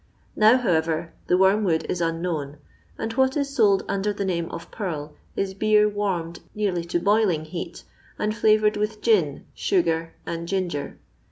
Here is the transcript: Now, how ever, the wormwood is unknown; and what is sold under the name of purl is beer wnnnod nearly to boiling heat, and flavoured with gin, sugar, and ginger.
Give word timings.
Now, 0.35 0.57
how 0.57 0.71
ever, 0.71 1.13
the 1.27 1.37
wormwood 1.37 1.85
is 1.87 2.01
unknown; 2.01 2.57
and 2.97 3.13
what 3.13 3.37
is 3.37 3.53
sold 3.55 3.85
under 3.87 4.11
the 4.11 4.25
name 4.25 4.49
of 4.49 4.71
purl 4.71 5.13
is 5.35 5.53
beer 5.53 5.87
wnnnod 5.87 6.39
nearly 6.55 6.83
to 6.85 6.99
boiling 6.99 7.45
heat, 7.45 7.83
and 8.17 8.35
flavoured 8.35 8.77
with 8.77 9.01
gin, 9.03 9.45
sugar, 9.53 10.13
and 10.25 10.47
ginger. 10.47 10.97